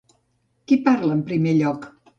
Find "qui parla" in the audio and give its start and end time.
0.71-1.15